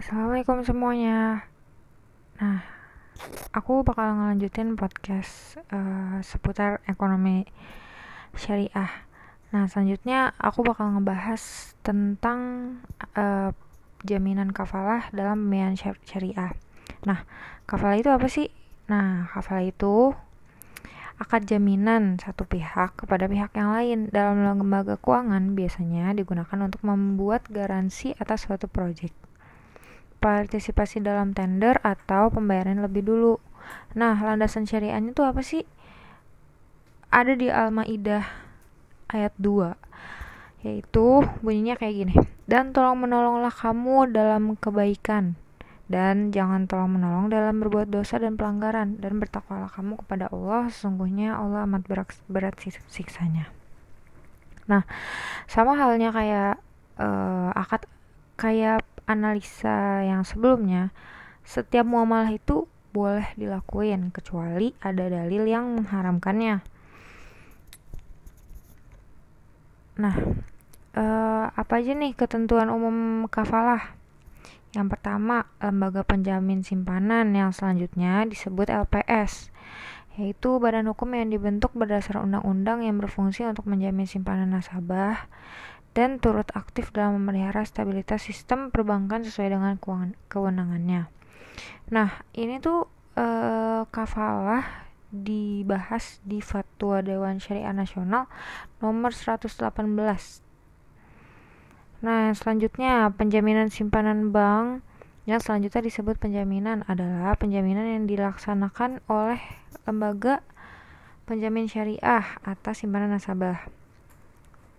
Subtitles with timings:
[0.00, 1.44] Assalamualaikum semuanya.
[2.40, 2.64] Nah,
[3.52, 7.44] aku bakal ngelanjutin podcast uh, seputar ekonomi
[8.32, 8.88] syariah.
[9.52, 12.40] Nah, selanjutnya aku bakal ngebahas tentang
[13.12, 13.52] uh,
[14.00, 15.76] jaminan kafalah dalam pembiayaan
[16.08, 16.56] syariah.
[17.04, 17.28] Nah,
[17.68, 18.48] kafalah itu apa sih?
[18.88, 20.16] Nah, kafalah itu
[21.20, 27.44] akad jaminan satu pihak kepada pihak yang lain dalam lembaga keuangan biasanya digunakan untuk membuat
[27.52, 29.12] garansi atas suatu proyek
[30.20, 33.40] partisipasi dalam tender atau pembayaran lebih dulu.
[33.96, 35.64] Nah, landasan syariahnya itu apa sih?
[37.10, 38.24] Ada di Al-Maidah
[39.10, 39.90] ayat 2
[40.60, 42.14] yaitu bunyinya kayak gini.
[42.44, 45.40] Dan tolong menolonglah kamu dalam kebaikan
[45.90, 51.34] dan jangan tolong menolong dalam berbuat dosa dan pelanggaran dan bertakwalah kamu kepada Allah sesungguhnya
[51.34, 53.50] Allah amat berat, berat siksanya.
[54.70, 54.86] Nah,
[55.50, 56.62] sama halnya kayak
[56.94, 57.90] uh, akad
[58.40, 60.96] kayak analisa yang sebelumnya,
[61.44, 66.64] setiap muamalah itu boleh dilakuin kecuali ada dalil yang mengharamkannya.
[70.00, 70.16] Nah,
[70.96, 73.92] eh, apa aja nih ketentuan umum kafalah?
[74.72, 79.50] Yang pertama, lembaga penjamin simpanan yang selanjutnya disebut LPS,
[80.14, 85.26] yaitu badan hukum yang dibentuk berdasar undang-undang yang berfungsi untuk menjamin simpanan nasabah
[85.92, 89.74] dan turut aktif dalam memelihara stabilitas sistem perbankan sesuai dengan
[90.30, 91.10] kewenangannya.
[91.90, 92.86] Nah, ini tuh
[93.18, 93.26] e,
[93.90, 98.30] kafalah dibahas di Fatwa Dewan Syariah Nasional
[98.78, 99.50] nomor 118.
[102.00, 104.86] Nah, selanjutnya penjaminan simpanan bank
[105.28, 109.42] yang selanjutnya disebut penjaminan adalah penjaminan yang dilaksanakan oleh
[109.84, 110.40] lembaga
[111.28, 113.68] penjamin syariah atas simpanan nasabah.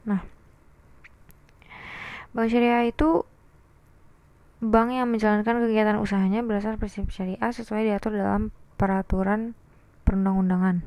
[0.04, 0.26] Nah,
[2.32, 3.28] Bank syariah itu
[4.62, 9.58] bank yang menjalankan kegiatan usahanya berdasar prinsip syariah sesuai diatur dalam peraturan
[10.08, 10.86] perundang-undangan.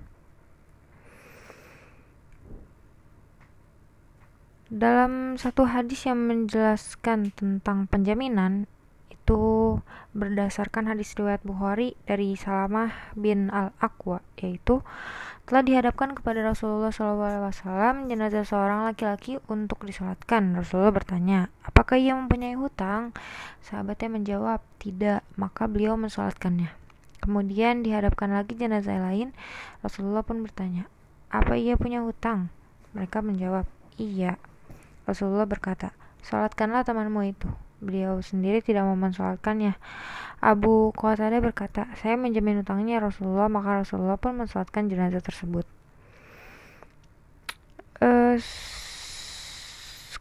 [4.75, 8.67] Dalam satu hadis yang menjelaskan tentang penjaminan
[10.13, 14.85] berdasarkan hadis riwayat Bukhari dari Salamah bin Al-Aqwa yaitu
[15.45, 20.57] telah dihadapkan kepada Rasulullah SAW jenazah seorang laki-laki untuk disolatkan.
[20.57, 23.13] Rasulullah bertanya, apakah ia mempunyai hutang?
[23.61, 25.21] Sahabatnya menjawab, tidak.
[25.37, 26.73] Maka beliau mensolatkannya.
[27.21, 29.37] Kemudian dihadapkan lagi jenazah lain.
[29.85, 30.89] Rasulullah pun bertanya,
[31.29, 32.49] apa ia punya hutang?
[32.97, 33.69] Mereka menjawab,
[34.01, 34.41] iya.
[35.05, 35.93] Rasulullah berkata,
[36.25, 37.53] solatkanlah temanmu itu.
[37.85, 39.77] Beliau sendiri tidak mau mensolatkannya.
[40.41, 45.65] Abu Qatadah berkata, saya menjamin utangnya Rasulullah, maka Rasulullah pun mensolatkan jenazah tersebut.
[48.01, 48.37] Uh,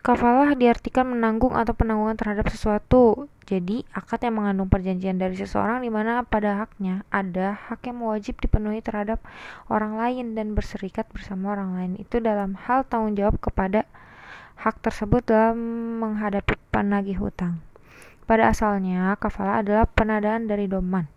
[0.03, 3.31] kafalah diartikan menanggung atau penanggungan terhadap sesuatu.
[3.43, 8.39] Jadi, akad yang mengandung perjanjian dari seseorang di mana pada haknya ada hak yang wajib
[8.39, 9.19] dipenuhi terhadap
[9.67, 11.91] orang lain dan berserikat bersama orang lain.
[11.99, 13.83] Itu dalam hal tanggung jawab kepada
[14.59, 15.57] hak tersebut dalam
[15.99, 17.59] menghadapi penagih hutang.
[18.23, 21.09] Pada asalnya, kafala adalah penadaan dari doman,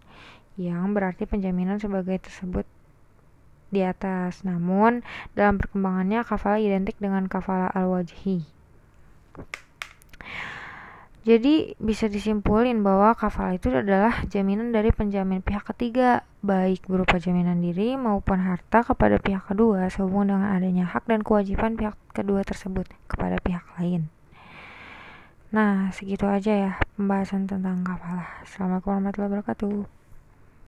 [0.58, 2.66] yang berarti penjaminan sebagai tersebut
[3.70, 4.42] di atas.
[4.42, 5.06] Namun,
[5.38, 8.55] dalam perkembangannya, kafala identik dengan kafala al-wajhi.
[11.26, 17.58] Jadi bisa disimpulin bahwa kafala itu adalah jaminan dari penjamin pihak ketiga, baik berupa jaminan
[17.58, 22.86] diri maupun harta kepada pihak kedua sehubungan dengan adanya hak dan kewajiban pihak kedua tersebut
[23.10, 24.06] kepada pihak lain.
[25.50, 28.46] Nah, segitu aja ya pembahasan tentang kafalah.
[28.46, 30.05] Assalamualaikum warahmatullahi wabarakatuh.